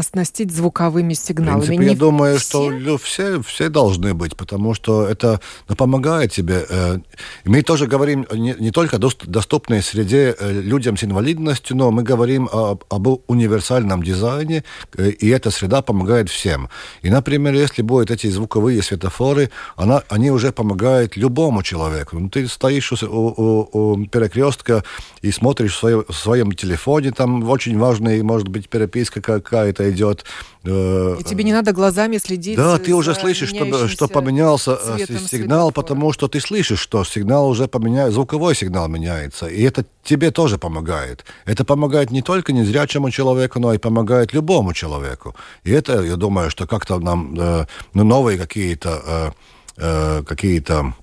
[0.00, 1.62] оснастить звуковыми сигналами?
[1.62, 2.80] В принципе, не я думаю, все?
[2.80, 6.66] что все, все должны быть, потому что это ну, помогает тебе.
[6.68, 6.98] Э,
[7.44, 12.48] мы тоже говорим не, не только доступной среде э, людям с инвалидностью, но мы говорим
[12.52, 14.64] об, об универсальном дизайне,
[14.96, 16.68] э, и эта среда помогает всем.
[17.02, 22.18] И, например, если будут эти звуковые светофоры, она, они уже помогают любому человеку.
[22.18, 24.84] Ну, ты стоишь у, у, у перекрестка
[25.22, 30.24] и смотришь в, свое, в своем телефоне, там очень важный, может быть, переписка какая-то, идет.
[30.64, 32.56] Э, и тебе не надо глазами следить.
[32.56, 35.72] Да, ты уже слышишь, что, что поменялся э, сигнал, светофора.
[35.72, 40.58] потому что ты слышишь, что сигнал уже поменяется, звуковой сигнал меняется, и это тебе тоже
[40.58, 41.24] помогает.
[41.44, 45.34] Это помогает не только незрячему человеку, но и помогает любому человеку.
[45.64, 49.30] И это, я думаю, что как-то нам э, ну, новые какие-то э,
[49.76, 50.94] э, какие-то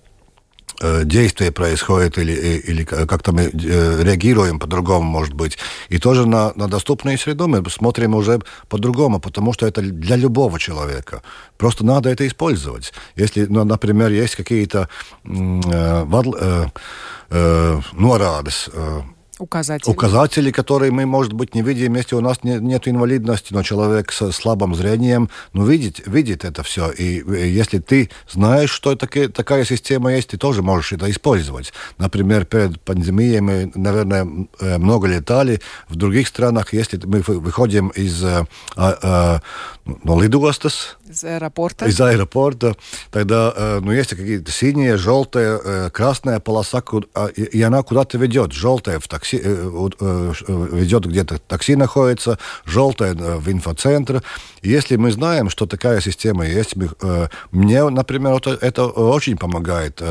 [1.03, 5.57] действие происходит или, или как-то мы э, реагируем по-другому, может быть.
[5.89, 10.59] И тоже на, на доступную среду мы смотрим уже по-другому, потому что это для любого
[10.59, 11.21] человека.
[11.57, 12.93] Просто надо это использовать.
[13.15, 14.89] Если, ну, например, есть какие-то
[15.25, 16.65] э, э,
[17.29, 19.01] э, норades, э,
[19.39, 19.91] Указатели.
[19.91, 24.11] Указатели, которые мы, может быть, не видим, если у нас не, нет инвалидности, но человек
[24.11, 26.89] с слабым зрением, ну, видит, видит это все.
[26.91, 31.73] И, и если ты знаешь, что таки, такая система есть, ты тоже можешь это использовать.
[31.97, 34.27] Например, перед пандемией мы, наверное,
[34.59, 35.61] э, много летали.
[35.87, 38.45] В других странах, если мы выходим из э,
[38.75, 39.41] а,
[40.03, 41.85] ну, лидостас, из аэропорта.
[41.85, 42.75] Из аэропорта.
[43.11, 46.81] Тогда, э, ну, есть какие-то синие, желтые, красная полоса,
[47.13, 48.53] а, и она куда-то ведет.
[48.53, 50.33] Желтая в такси э, э,
[50.71, 54.23] ведет где-то такси находится, желтое э, в инфоцентр.
[54.61, 56.75] Если мы знаем, что такая система есть,
[57.51, 60.01] мне, например, это очень помогает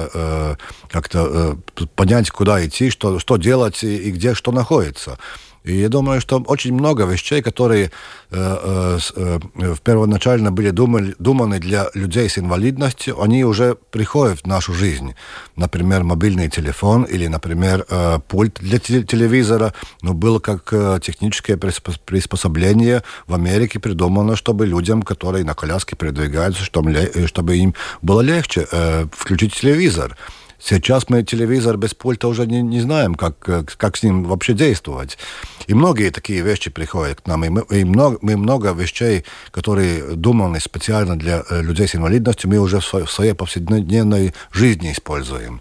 [0.91, 1.59] как-то
[1.95, 5.19] понять, куда идти, что, что делать и где что находится.
[5.67, 7.91] И я думаю, что очень много вещей, которые
[8.31, 14.47] э, э, э, первоначально были думали, думаны для людей с инвалидностью, они уже приходят в
[14.47, 15.15] нашу жизнь.
[15.57, 19.75] Например, мобильный телефон или, например, э, пульт для телевизора.
[20.03, 26.63] Но было как э, техническое приспособление в Америке придумано, чтобы людям, которые на коляске передвигаются,
[26.63, 30.17] чтобы, чтобы им было легче э, включить телевизор.
[30.59, 35.19] Сейчас мы телевизор без пульта уже не, не знаем, как, как с ним вообще действовать.
[35.67, 37.45] И многие такие вещи приходят к нам.
[37.45, 42.51] И мы, и много, мы много вещей, которые думаны специально для э, людей с инвалидностью,
[42.51, 45.61] мы уже в своей, в своей повседневной жизни используем.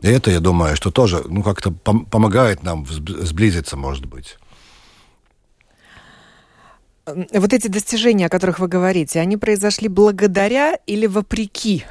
[0.00, 4.38] И это, я думаю, что тоже ну, как-то пом- помогает нам сблизиться, может быть.
[7.06, 11.84] Вот эти достижения, о которых вы говорите, они произошли благодаря или вопреки?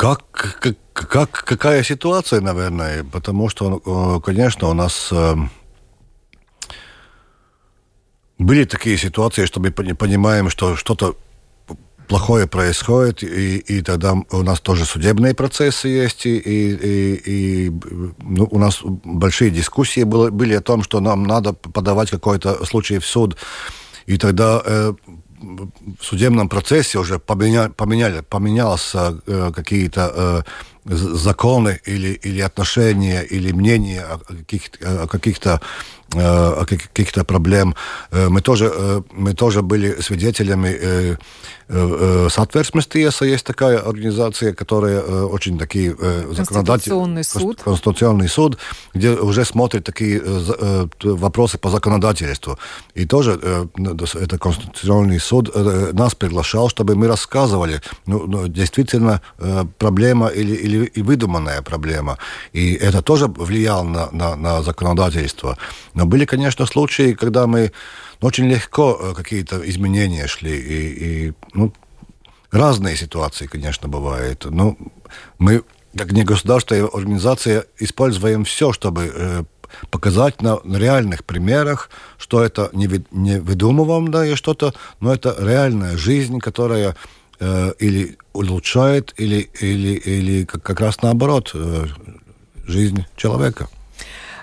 [0.00, 5.34] Как, как, как, какая ситуация, наверное, потому что, э, конечно, у нас э,
[8.38, 11.16] были такие ситуации, что мы понимаем, что что-то
[12.08, 17.70] плохое происходит, и, и тогда у нас тоже судебные процессы есть, и, и, и
[18.20, 22.98] ну, у нас большие дискуссии было, были о том, что нам надо подавать какой-то случай
[23.00, 23.36] в суд,
[24.06, 24.94] и тогда э,
[26.00, 30.44] судебном процессе уже поменя, поменяли, поменялся э, какие-то
[30.86, 35.06] э, законы или, или отношения, или мнения о каких-то, о
[36.10, 37.74] каких-то Э, каких-то проблем.
[38.10, 41.16] Э, мы тоже, э, мы тоже были свидетелями
[42.88, 45.94] Тиеса, есть такая организация, которая очень такие
[46.32, 47.22] законодательные...
[47.22, 47.62] суд.
[47.62, 48.58] Конституционный суд,
[48.92, 50.20] где уже смотрят такие
[51.04, 52.58] вопросы по законодательству.
[52.96, 53.38] И тоже
[54.20, 55.54] это Конституционный суд
[55.92, 59.20] нас приглашал, чтобы мы рассказывали, ну, ну действительно
[59.78, 62.18] проблема или, или выдуманная проблема.
[62.52, 65.56] И это тоже влияло на, на, на законодательство.
[66.00, 67.72] Но были, конечно, случаи, когда мы
[68.22, 70.56] ну, очень легко э, какие-то изменения шли.
[70.56, 71.74] И, и ну,
[72.50, 74.46] разные ситуации, конечно, бывают.
[74.46, 74.78] Но
[75.38, 75.62] мы,
[75.94, 79.44] как негосударственная организация, используем все, чтобы э,
[79.90, 85.12] показать на, на реальных примерах, что это не, ви, не выдумываем, да, и что-то, но
[85.12, 86.96] это реальная жизнь, которая
[87.40, 91.84] э, или улучшает, или, или, или как, как раз наоборот, э,
[92.66, 93.68] жизнь человека.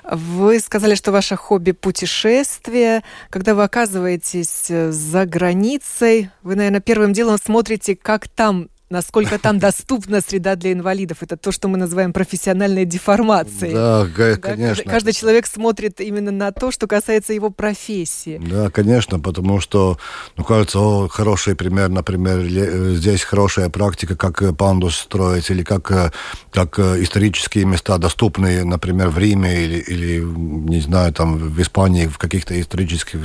[0.10, 3.04] Вы сказали, что ваше хобби путешествие.
[3.30, 9.60] Когда вы оказываетесь э, за границей, вы, наверное, первым делом смотрите, как там насколько там
[9.68, 11.20] доступна среда для инвалидов.
[11.22, 13.74] Это то, что мы называем профессиональной деформацией.
[13.74, 14.84] Да, конечно.
[14.84, 18.42] Да, каждый человек смотрит именно на то, что касается его профессии.
[18.44, 19.98] Да, конечно, потому что,
[20.36, 25.64] ну, кажется, о, хороший пример, например, э, здесь хорошая практика, как э, пандус строить, или
[25.64, 26.12] как, э,
[26.52, 32.18] как исторические места доступны, например, в Риме или, или, не знаю, там в Испании, в
[32.18, 33.20] каких-то исторических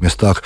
[0.00, 0.42] местах.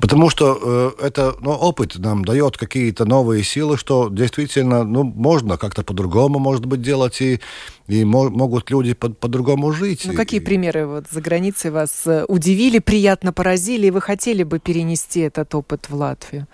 [0.00, 5.56] Потому что э, это ну, опыт нам дает какие-то новые силы, что действительно ну, можно
[5.56, 7.40] как-то по-другому, может быть, делать, и,
[7.88, 10.02] и мо- могут люди по- по-другому жить.
[10.04, 14.44] Ну, какие и, примеры вот за границей вас э, удивили, приятно поразили, и вы хотели
[14.44, 16.46] бы перенести этот опыт в Латвию?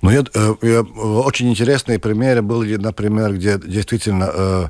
[0.00, 4.68] Ну, я, э, я, очень интересные примеры были, например, где действительно э, Э,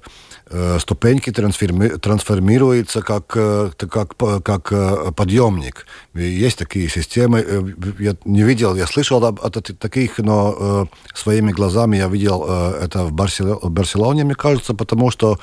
[0.78, 5.86] ступеньки трансформи трансформируются как, э, как, как э, подъемник.
[6.14, 7.74] Есть такие системы.
[7.98, 13.12] Я не видел, я слышал об, о таких, но своими глазами я видел это в
[13.12, 15.38] Барселоне, мне кажется, потому что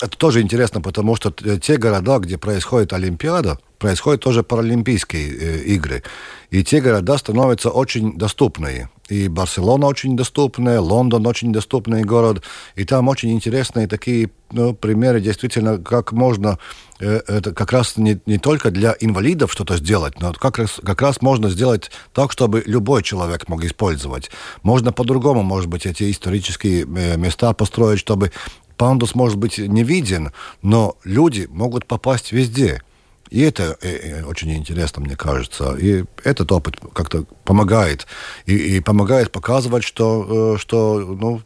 [0.00, 6.02] это тоже интересно, потому что те города, где происходит Олимпиада, происходят тоже Паралимпийские э, игры.
[6.50, 8.90] И те города становятся очень доступные.
[9.08, 12.42] И Барселона очень доступная, Лондон очень доступный город.
[12.74, 16.58] И там очень интересные такие ну, примеры, действительно, как можно
[17.00, 21.02] э, это как раз не, не только для инвалидов что-то сделать, но как раз, как
[21.02, 24.30] раз можно сделать так, чтобы любой человек мог использовать.
[24.62, 28.32] Можно по-другому, может быть, эти исторические э, места построить, чтобы
[28.76, 32.82] пандус может быть не виден, но люди могут попасть везде.
[33.30, 35.74] И это э, э, очень интересно, мне кажется.
[35.74, 38.06] И этот опыт как-то помогает.
[38.46, 41.42] И, и помогает показывать, что, э, что ну,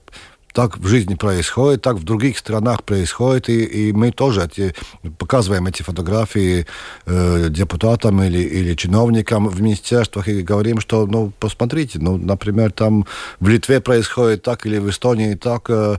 [0.52, 4.74] так в жизни происходит, так в других странах происходит, и, и мы тоже эти,
[5.18, 6.66] показываем эти фотографии
[7.06, 13.06] э, депутатам или, или чиновникам в министерствах и говорим, что, ну, посмотрите, ну, например, там
[13.38, 15.96] в Литве происходит так или в Эстонии так, э,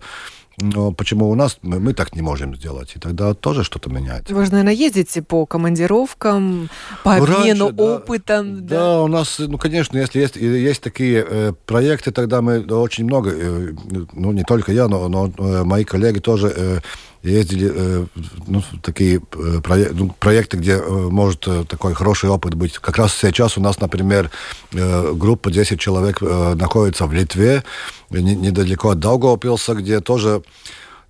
[0.61, 2.93] но почему у нас мы, мы так не можем сделать?
[2.95, 4.33] И тогда тоже что-то меняется.
[4.33, 6.69] Вы же, наверное, ездите по командировкам,
[7.03, 8.67] по ну, обмену Раньше, опытом.
[8.67, 8.75] Да.
[8.75, 13.31] да, у нас, ну, конечно, если есть, есть такие э, проекты, тогда мы очень много,
[13.33, 13.73] э,
[14.13, 16.79] ну, не только я, но, но э, мои коллеги тоже э,
[17.23, 18.05] ездили э,
[18.47, 22.77] ну, такие э, ну, проекты, где э, может такой хороший опыт быть.
[22.79, 24.31] Как раз сейчас у нас, например,
[24.71, 27.63] группа 10 человек находится в Литве,
[28.09, 30.41] не, недалеко от Даугавпилса, где тоже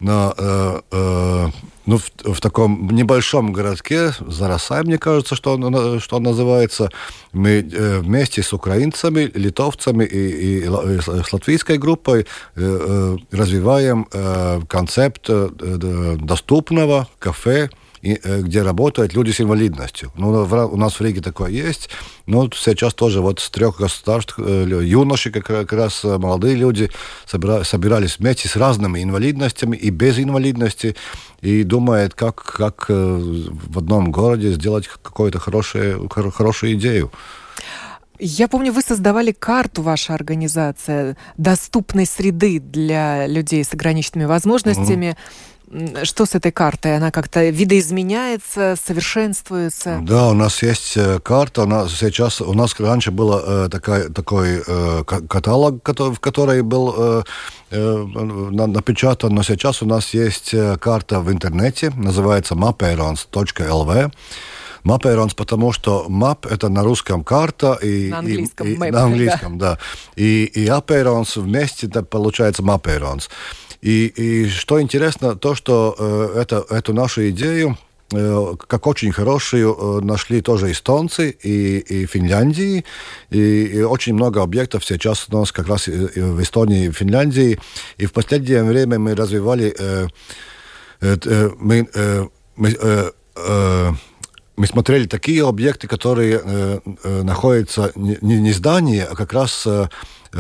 [0.02, 1.50] на, э, э,
[1.86, 6.90] ну, в, в таком небольшом городке, Зарасай, мне кажется, что он, что он называется.
[7.34, 14.08] Мы э, вместе с украинцами, литовцами и, и, и с латвийской группой э, э, развиваем
[14.12, 17.70] э, концепт э, доступного кафе,
[18.04, 20.12] Э, где работают люди с инвалидностью.
[20.16, 21.90] Ну, у нас в Риге такое есть.
[22.26, 26.90] Но сейчас тоже вот с трех государств э, юноши, как раз э, молодые люди,
[27.28, 30.96] собирались вместе с разными инвалидностями и без инвалидности
[31.42, 37.12] и думают, как, как в одном городе сделать какую-то хорошую, хорошую идею.
[38.18, 45.16] Я помню, вы создавали карту, ваша организация, доступной среды для людей с ограниченными возможностями.
[45.18, 45.51] Mm-hmm
[46.04, 46.98] что с этой картой?
[46.98, 50.00] Она как-то видоизменяется, совершенствуется?
[50.02, 51.64] Да, у нас есть э, карта.
[51.64, 56.62] У нас сейчас у нас раньше был э, такой, такой э, каталог, который, в который
[56.62, 57.24] был
[57.72, 58.04] э,
[58.68, 64.12] напечатан, но сейчас у нас есть э, карта в интернете, называется mapeirons.lv.
[64.84, 69.58] Mapeirons, потому что map это на русском карта и на английском, и, и, на английском
[69.60, 69.74] да.
[69.74, 69.80] да.
[70.16, 70.68] И, и
[71.36, 73.30] вместе это получается Mapeirons.
[73.82, 77.78] И, и что интересно, то, что э, это, эту нашу идею
[78.14, 82.86] э, как очень хорошую э, нашли тоже эстонцы и, и Финляндии.
[83.32, 87.60] И, и очень много объектов сейчас у нас как раз в Эстонии и Финляндии.
[87.98, 89.74] И в последнее время мы развивали...
[89.78, 90.08] Э,
[91.02, 93.92] э, мы, э, мы, э, э,
[94.58, 99.88] мы смотрели такие объекты, которые э, э, находятся не, не здания, а как раз э,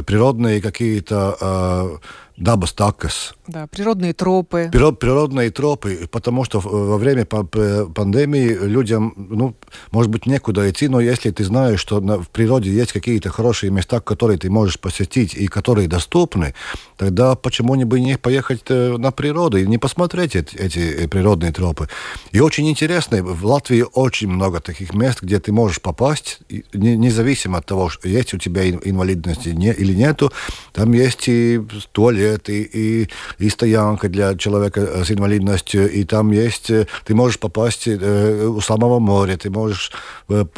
[0.06, 1.97] природные какие-то э,
[2.38, 3.34] dabas takas.
[3.48, 4.70] Да, природные тропы.
[4.72, 9.56] Природные тропы, потому что во время пандемии людям, ну,
[9.91, 14.00] может быть, некуда идти, но если ты знаешь, что в природе есть какие-то хорошие места,
[14.00, 16.54] которые ты можешь посетить и которые доступны,
[16.98, 21.89] тогда почему бы не поехать э, на природу и не посмотреть эти, эти природные тропы.
[22.32, 26.39] И очень интересно, в Латвии очень много таких мест, где ты можешь попасть,
[26.74, 30.32] независимо от того, есть у тебя инвалидность или нету,
[30.72, 36.03] там есть и туалет, туалет, и, и, и стоянка для человека э, с инвалидностью, и
[36.03, 39.91] там есть, э, ты можешь попасть э, у самого моря, ты можешь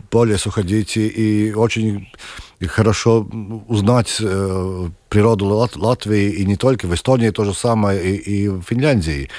[0.10, 2.08] по лесу ходить, и, и очень
[2.68, 3.28] хорошо
[3.68, 8.48] узнать э, природу Лат Латвии, и не только в Эстонии то же самое, и, и
[8.48, 9.30] в Финляндии.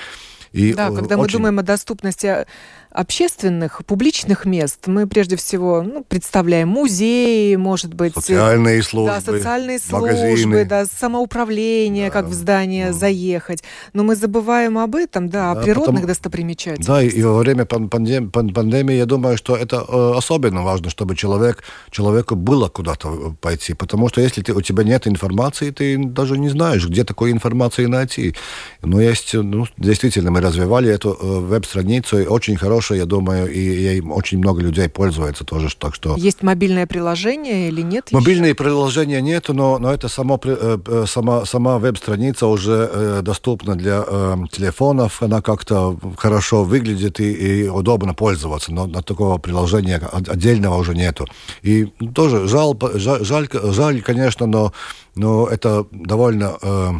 [0.52, 1.22] И да, когда очень...
[1.22, 2.46] мы думаем о доступности
[2.94, 8.14] общественных, публичных мест мы прежде всего ну, представляем музеи, может быть...
[8.14, 12.92] Социальные службы, Да, социальные службы, да, самоуправление, да, как в здание да.
[12.92, 13.64] заехать.
[13.94, 16.94] Но мы забываем об этом, да, да о природных потому, достопримечательностях.
[16.94, 21.64] Да, и во время пандем, пандемии я думаю, что это э, особенно важно, чтобы человек,
[21.90, 23.74] человеку было куда-то пойти.
[23.74, 27.87] Потому что если ты, у тебя нет информации, ты даже не знаешь, где такой информации
[27.87, 28.37] найти.
[28.83, 33.51] Но есть, ну, действительно, мы развивали эту э, веб-страницу, и очень хорошая хорошая, я думаю,
[33.51, 36.16] и, и очень много людей пользуется тоже, так что...
[36.16, 38.12] Есть мобильное приложение или нет?
[38.12, 38.57] Мобильные еще?
[38.57, 44.05] приложения нету, но, но это само, э, э, сама, сама веб-страница уже э, доступна для
[44.07, 50.77] э, телефонов, она как-то хорошо выглядит и, и удобно пользоваться, но на такого приложения отдельного
[50.77, 51.27] уже нету.
[51.62, 54.73] И тоже жаль, жаль, жаль конечно, но,
[55.16, 56.57] но это довольно...
[56.62, 56.92] Э,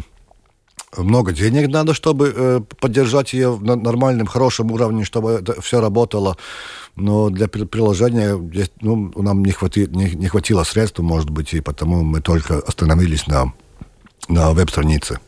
[0.97, 6.37] много денег надо, чтобы э, поддержать ее на нормальном, хорошем уровне, чтобы это все работало.
[6.95, 8.37] Но для приложения
[8.81, 13.27] ну, нам не, хвати, не, не хватило средств, может быть, и потому мы только остановились
[13.27, 13.53] на,
[14.29, 15.19] на веб-странице.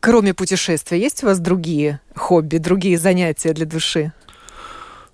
[0.00, 4.12] Кроме путешествия, есть у вас другие хобби, другие занятия для души?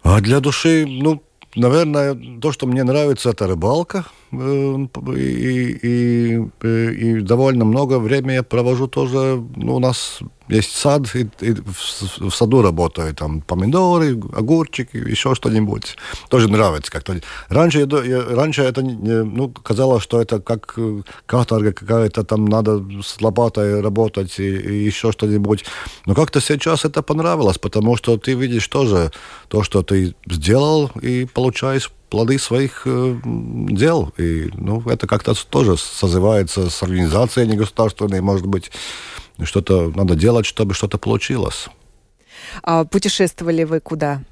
[0.02, 1.22] А для души, ну,
[1.54, 4.06] наверное, то, что мне нравится, это рыбалка.
[4.32, 4.86] Э,
[5.16, 9.42] и, и, и довольно много времени я провожу тоже.
[9.56, 15.34] Ну, у нас есть сад, и, и в, в саду работаю, там помидоры, огурчики, еще
[15.34, 15.96] что-нибудь.
[16.28, 17.20] Тоже нравится как-то.
[17.48, 23.20] Раньше, я, раньше это ну, казалось, что это как э, каторга какая-то, там надо с
[23.20, 25.64] лопатой работать и, и еще что-нибудь.
[26.06, 29.10] Но как-то сейчас это понравилось, потому что ты видишь тоже
[29.48, 34.12] то, что ты сделал, и получаешь плоды своих э, дел.
[34.18, 38.70] И ну, это как-то тоже созывается с организацией негосударственной, может быть,
[39.42, 41.68] что-то надо делать, чтобы что-то получилось.
[42.62, 44.22] А путешествовали вы куда?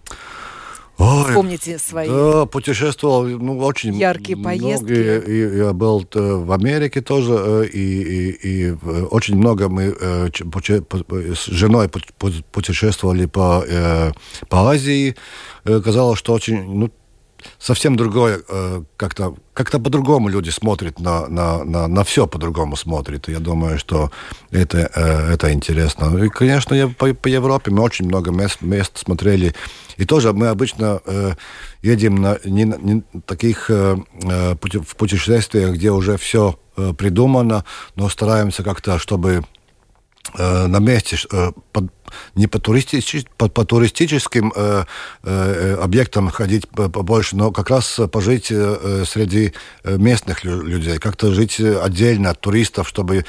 [0.99, 4.93] Ой, Вспомните свои да, путешествовал ну, очень яркие поездки.
[5.31, 8.71] И, я был э, в Америке тоже, э, и, и, и
[9.11, 10.29] очень много мы э,
[11.35, 11.91] с женой
[12.51, 13.63] путешествовали по,
[14.49, 15.17] по Азии.
[15.65, 16.91] Казалось, что очень ну,
[17.59, 23.29] совсем другое, э, как-то как по-другому люди смотрят на, на, на, на все по-другому смотрят.
[23.29, 24.11] я думаю, что
[24.51, 26.17] это, э, это интересно.
[26.23, 29.55] И, конечно, я, по, по Европе мы очень много мест, мест смотрели.
[29.97, 31.35] И тоже мы обычно э,
[31.81, 33.97] едем на не, не таких э,
[34.61, 39.56] пути, в путешествиях, где уже все э, придумано, но стараемся как-то, чтобы э,
[40.39, 41.91] на месте э, под,
[42.35, 44.85] не по, туристическим, по, по туристическим э,
[45.23, 49.53] э, объектам ходить побольше, но как раз пожить э, среди
[49.85, 53.25] местных людей, как-то жить отдельно от туристов, чтобы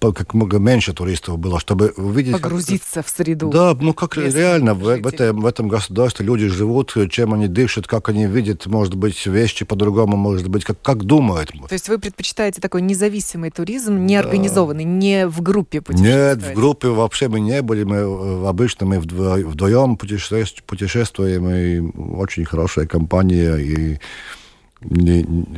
[0.00, 2.32] как много меньше туристов было, чтобы увидеть...
[2.32, 3.50] Погрузиться в среду.
[3.50, 7.86] Да, ну как реально в, в, этом, в этом государстве люди живут, чем они дышат,
[7.86, 11.50] как они видят, может быть, вещи по-другому, может быть, как, как думают.
[11.68, 14.90] То есть вы предпочитаете такой независимый туризм, неорганизованный, да.
[14.90, 16.27] не в группе путешествовать?
[16.36, 21.80] Нет, в группе вообще мы не были, мы Э, обычно мы вдвоем путешествуем, и
[22.16, 23.98] очень хорошая компания, и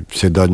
[0.08, 0.48] всегда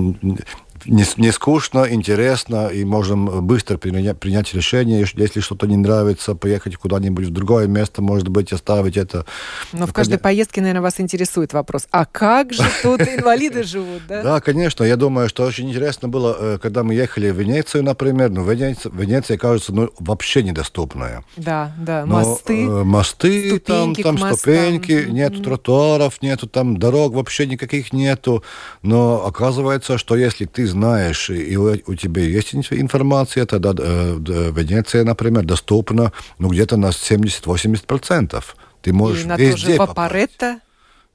[0.89, 6.77] не, не скучно, интересно, и можем быстро принять, принять решение, если что-то не нравится, поехать
[6.77, 9.25] куда-нибудь в другое место, может быть, оставить это.
[9.73, 14.23] Но в каждой поездке, наверное, вас интересует вопрос, а как же тут инвалиды живут, да?
[14.23, 14.85] Да, конечно.
[14.85, 18.93] Я думаю, что очень интересно было, э, когда мы ехали в Венецию, например, ну, Венеция,
[18.93, 21.25] Венеция кажется, ну, вообще недоступная.
[21.37, 22.65] Да, да, мосты.
[22.65, 28.43] Э, мосты, там, там ступеньки, нету тротуаров, нету там дорог, вообще никаких нету.
[28.83, 34.17] Но оказывается, что если ты знаешь, и у, тебя есть информация, тогда э,
[34.55, 38.45] Венеция, например, доступна ну, где-то на 70-80%.
[38.83, 40.61] Ты можешь и на везде то же Вапоретто,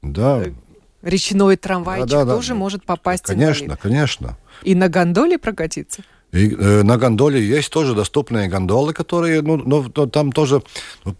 [0.01, 0.43] да.
[1.03, 2.55] речной трамвайчик да, да, тоже да.
[2.55, 4.37] может попасть Конечно, конечно.
[4.63, 6.01] И на гондоле прокатиться?
[6.31, 10.61] И, э, на гондоле есть тоже доступные гондолы, которые, ну, но там тоже,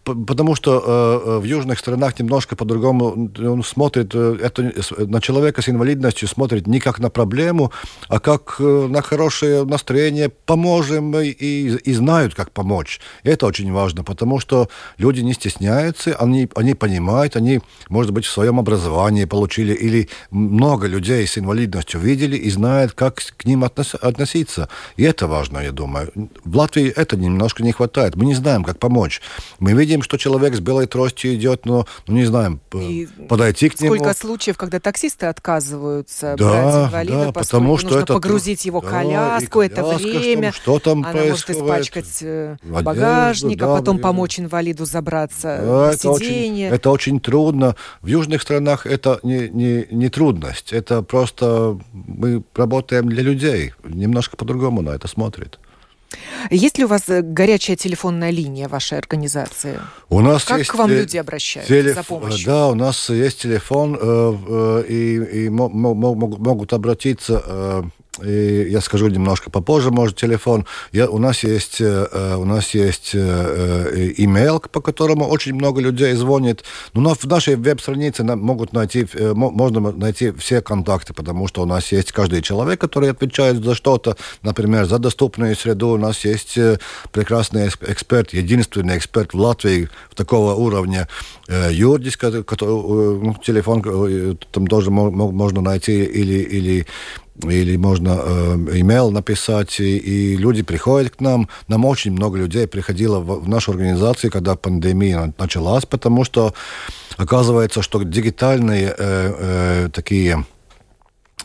[0.03, 0.83] потому что
[1.25, 4.73] э, в южных странах немножко по-другому он смотрит э, это,
[5.05, 7.71] на человека с инвалидностью смотрит не как на проблему,
[8.07, 13.01] а как э, на хорошее настроение, поможем и, и знают, как помочь.
[13.23, 17.59] И это очень важно, потому что люди не стесняются, они, они понимают, они,
[17.89, 23.21] может быть, в своем образовании получили, или много людей с инвалидностью видели и знают, как
[23.37, 24.69] к ним относиться.
[25.01, 26.13] И это важно, я думаю.
[26.45, 28.15] В Латвии это немножко не хватает.
[28.15, 29.19] Мы не знаем, как помочь.
[29.57, 33.73] Мы видим, что человек с белой тростью идет, но ну, не знаем, И подойти к
[33.73, 33.95] сколько нему.
[33.95, 38.13] Сколько случаев, когда таксисты отказываются да, брать инвалида, да, потому что нужно это...
[38.13, 40.51] погрузить его да, коляску, это время.
[40.51, 41.31] Что, что там Она происходит?
[41.31, 46.67] может испачкать э, Одежду, багажник, да, а потом да, помочь инвалиду забраться да, это сиденье.
[46.67, 47.75] Очень, это очень трудно.
[48.01, 50.71] В южных странах это не, не, не трудность.
[50.71, 53.73] Это просто мы работаем для людей.
[53.83, 55.59] Немножко по-другому на это смотрит.
[56.49, 59.79] Есть ли у вас э, горячая телефонная линия вашей организации?
[60.09, 61.95] У нас как есть к вам люди обращаются телеф...
[61.95, 62.45] за помощью?
[62.45, 67.83] Да, у нас есть телефон, э, э, и, и могут обратиться э,
[68.23, 70.65] и я скажу немножко попозже, может, телефон.
[70.91, 76.13] Я, у нас есть, э, у нас есть э, имейл, по которому очень много людей
[76.13, 76.63] звонит.
[76.93, 81.91] Но в нашей веб-странице могут найти, э, можно найти все контакты, потому что у нас
[81.91, 84.17] есть каждый человек, который отвечает за что-то.
[84.41, 86.79] Например, за доступную среду у нас есть э,
[87.11, 91.07] прекрасный эксперт, единственный эксперт в Латвии такого уровня.
[91.47, 96.87] Э, Юрдис, который, э, ну, телефон э, там тоже можно найти или, или
[97.43, 101.49] или можно э, имейл написать, и, и люди приходят к нам.
[101.67, 106.53] Нам очень много людей приходило в, в нашу организацию, когда пандемия началась, потому что
[107.17, 110.45] оказывается, что дигитальные э, э, такие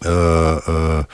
[0.03, 1.05] э, э,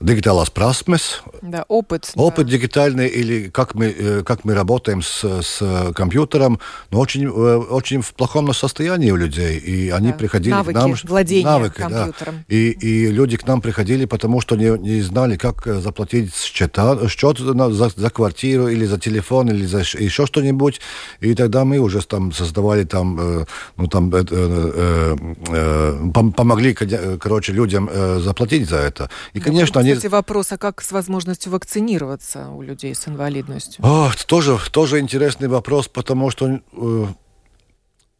[0.00, 2.52] digitālās prasmes, да, опыт, опыт да.
[2.52, 8.02] дигитальный или как мы, э, как мы работаем с, с компьютером, но очень, э, очень
[8.02, 9.58] в плохом состоянии у людей.
[9.58, 10.14] И они да.
[10.14, 10.94] приходили навыки, к нам...
[11.04, 12.34] владения навыки, компьютером.
[12.48, 12.54] Да.
[12.54, 17.08] И, и люди к нам приходили, потому что не, не знали, как э, заплатить счета,
[17.08, 20.80] счет за, за квартиру или за телефон или за еще что-нибудь.
[21.20, 25.16] И тогда мы уже там создавали там, ну, там э, э,
[25.48, 27.88] э, помогли, короче, людям
[28.20, 29.10] заплатить за это.
[29.32, 29.96] И, конечно, они...
[29.96, 33.84] Кстати, вопрос, а как с возможностью вакцинироваться у людей с инвалидностью?
[33.84, 36.60] О, тоже, тоже интересный вопрос, потому что...
[36.72, 37.06] Э,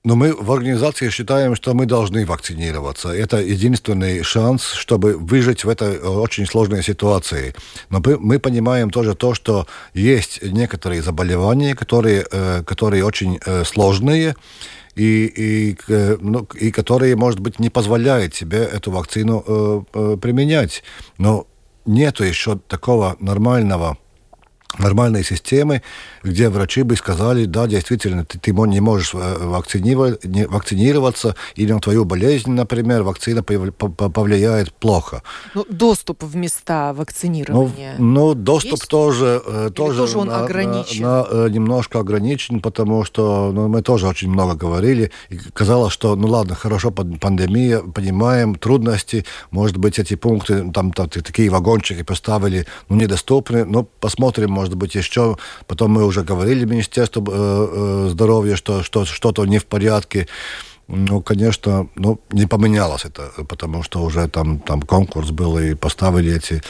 [0.05, 3.09] но мы в организации считаем, что мы должны вакцинироваться.
[3.09, 7.57] Это единственный шанс, чтобы выжить в этой очень сложной ситуации.
[7.91, 13.65] Но мы, мы понимаем тоже то, что есть некоторые заболевания, которые, э, которые очень э,
[13.65, 14.37] сложные,
[14.97, 15.77] и, и,
[16.21, 20.83] ну, и которые, может быть, не позволяют себе эту вакцину э, э, применять.
[21.19, 21.47] Но
[21.87, 23.97] нету еще такого нормального
[24.79, 25.83] нормальной системы,
[26.23, 29.37] где врачи бы сказали, да, действительно, ты, ты не можешь э,
[30.49, 35.23] вакцинироваться, или на твою болезнь, например, вакцина повлияет плохо.
[35.55, 37.95] Ну, доступ в места вакцинирования.
[37.99, 38.89] Ну, ну доступ есть?
[38.89, 41.03] тоже, э, тоже, тоже он на, ограничен?
[41.03, 45.93] На, на, э, немножко ограничен, потому что ну, мы тоже очень много говорили, и казалось,
[45.93, 52.03] что, ну ладно, хорошо, пандемия, понимаем, трудности, может быть, эти пункты, там, там такие вагончики
[52.03, 55.37] поставили, ну, недоступны, но посмотрим, может быть, еще,
[55.67, 60.27] потом мы уже говорили Министерству э, э, здоровья, что, что что-то не в порядке.
[60.89, 66.37] Ну, конечно, ну, не поменялось это, потому что уже там, там конкурс был и поставили
[66.37, 66.63] эти,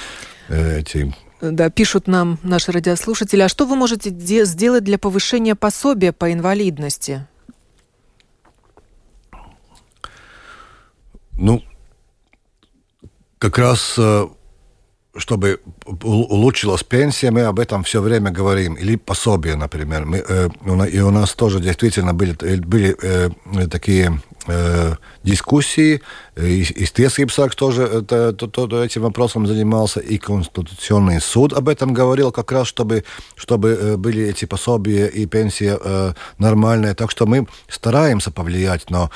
[0.49, 3.43] э, эти да, пишут нам наши радиослушатели.
[3.43, 4.11] А что вы можете
[4.45, 7.27] сделать для повышения пособия по инвалидности?
[11.39, 11.63] Ну,
[13.39, 13.99] как раз
[15.19, 15.61] чтобы
[16.03, 18.75] улучшилась пенсия, мы об этом все время говорим.
[18.75, 20.05] Или пособие, например.
[20.05, 20.49] Мы, э,
[20.91, 23.31] и у нас тоже действительно были, э, были э,
[23.71, 26.03] такие э, дискуссии.
[26.37, 26.87] И, и
[27.57, 30.01] тоже это, то, то, этим вопросом занимался.
[30.01, 33.05] И Конституционный суд об этом говорил как раз, чтобы,
[33.37, 36.95] чтобы э, были эти пособия и пенсия э, нормальные.
[36.95, 39.11] Так что мы стараемся повлиять, но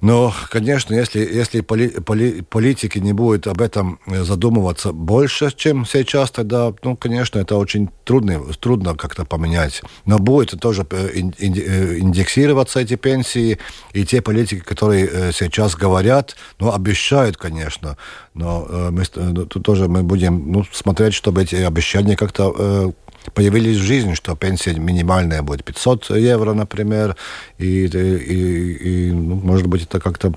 [0.00, 6.30] но, конечно, если, если поли, поли, политики не будут об этом задумываться больше, чем сейчас,
[6.30, 9.82] тогда, ну, конечно, это очень трудно, трудно как-то поменять.
[10.06, 13.58] Но будет тоже э, э, индексироваться эти пенсии,
[13.92, 17.96] и те политики, которые э, сейчас говорят, ну, обещают, конечно,
[18.32, 22.94] но мы, тут тоже мы будем ну, смотреть, чтобы эти обещания как-то
[23.34, 27.16] появились в жизни, что пенсия минимальная будет 500 евро, например,
[27.58, 30.32] и, и, и ну, может быть, это как-то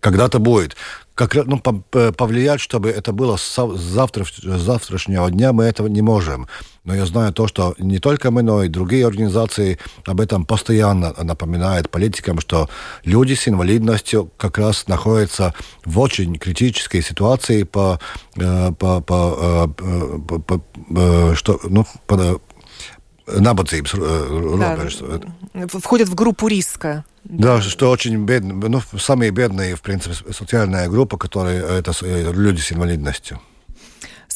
[0.00, 0.76] когда-то будет.
[1.14, 6.46] Как, ну, повлиять, чтобы это было с завтрашнего дня, мы этого не можем.
[6.88, 11.12] Но я знаю то, что не только мы, но и другие организации об этом постоянно
[11.22, 12.70] напоминают политикам, что
[13.04, 15.52] люди с инвалидностью как раз находятся
[15.84, 18.00] в очень критической ситуации по,
[18.36, 22.40] э, по, по, э, по, по, по что, ну, по,
[23.28, 25.02] набadzības robežas.
[25.52, 27.04] Да, входят в группу риска.
[27.24, 31.92] Да, что очень бедные, ну, самые бедные, в принципе, социальная группа, которые это
[32.32, 33.38] люди с инвалидностью.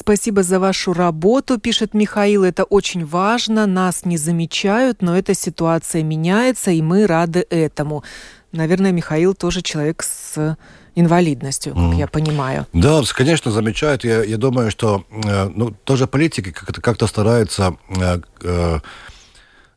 [0.03, 2.43] Спасибо за вашу работу, пишет Михаил.
[2.43, 3.67] Это очень важно.
[3.67, 8.03] Нас не замечают, но эта ситуация меняется, и мы рады этому.
[8.51, 10.57] Наверное, Михаил тоже человек с
[10.97, 11.99] инвалидностью, как mm.
[11.99, 12.67] я понимаю.
[12.73, 14.03] Да, конечно, замечают.
[14.03, 18.81] Я, я думаю, что э, ну, тоже политики как-то, как-то стараются э, э,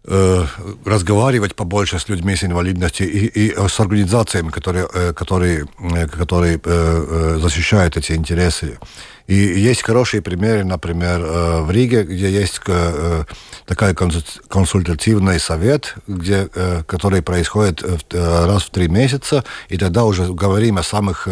[0.05, 0.45] э,
[0.85, 6.59] разговаривать побольше с людьми с инвалидностью и, и с организациями, которые, э, которые, э, которые
[6.65, 8.79] э, защищают эти интересы.
[9.27, 13.23] И есть хорошие примеры, например, э, в Риге, где есть э,
[13.65, 20.77] такой консультативный совет, где, э, который происходит раз в три месяца, и тогда уже говорим
[20.77, 21.27] о самых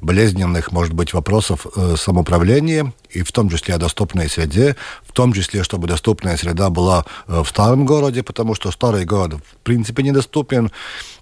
[0.00, 1.66] болезненных, может быть, вопросах
[1.96, 7.04] самоуправления, и в том числе о доступной среде, в том числе, чтобы доступная среда была
[7.26, 10.70] в старом городе, потому что старый город в принципе недоступен,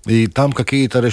[0.06, 1.10] и там какие-то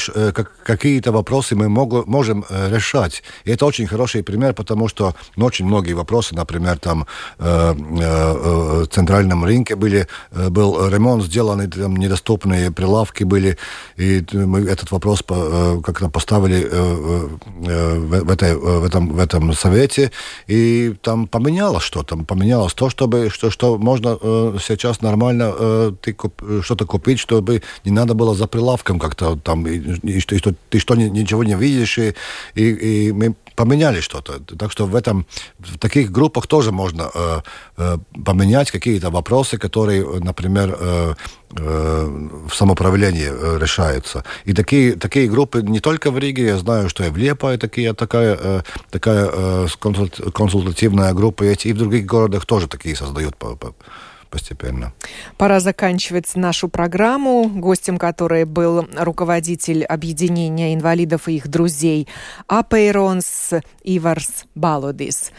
[0.64, 3.24] какие вопросы мы можем решать.
[3.46, 7.06] И это очень хороший пример, потому что ну, очень многие вопросы, например, там
[7.40, 13.58] э, э, в центральном рынке были, э, был ремонт сделан, там недоступные прилавки были,
[13.98, 15.24] и мы этот вопрос
[15.84, 20.12] как-то поставили в, этой, в, этом, в этом совете,
[20.48, 20.71] и
[21.02, 24.18] там поменялось что-то, поменялось то, чтобы, что, что можно
[24.60, 29.78] сейчас нормально ты куп, что-то купить, чтобы не надо было за прилавком как-то там, и,
[29.78, 32.14] и, и что ты что ничего не видишь, и,
[32.56, 34.40] и, и мы поменяли что-то.
[34.58, 35.26] Так что в этом,
[35.60, 37.42] в таких группах тоже можно э,
[37.78, 41.14] э, поменять какие-то вопросы, которые, например, э,
[41.58, 42.06] э,
[42.48, 44.24] в самоуправлении э, решаются.
[44.46, 47.94] И такие, такие группы не только в Риге, я знаю, что и в Лепае такие,
[47.94, 49.68] такая, э, такая э,
[50.34, 53.36] консультативная группа и в других городах тоже такие создают
[54.32, 54.94] постепенно.
[55.38, 62.08] Пора заканчивать нашу программу, гостем которой был руководитель объединения инвалидов и их друзей
[62.48, 63.52] Апейронс
[63.84, 65.32] Иварс Балодис.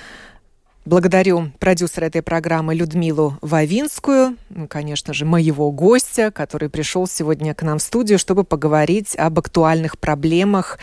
[0.85, 7.63] Благодарю продюсера этой программы Людмилу Вавинскую, ну, конечно же, моего гостя, который пришел сегодня к
[7.63, 10.81] нам в студию, чтобы поговорить об актуальных проблемах,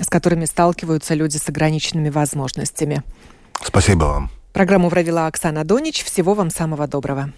[0.00, 3.02] с которыми сталкиваются люди с ограниченными возможностями.
[3.62, 4.30] Спасибо вам.
[4.56, 6.02] Программу провела Оксана Донич.
[6.02, 7.30] Всего вам самого доброго.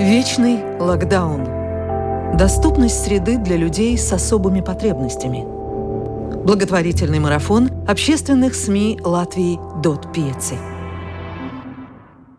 [0.00, 1.44] Вечный локдаун.
[2.34, 5.44] Доступность среды для людей с особыми потребностями.
[6.42, 10.54] Благотворительный марафон общественных СМИ Латвии «Дот Пьецы».